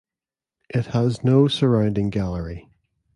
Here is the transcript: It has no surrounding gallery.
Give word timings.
It 0.71 0.87
has 0.87 1.23
no 1.23 1.47
surrounding 1.47 2.09
gallery. 2.09 2.67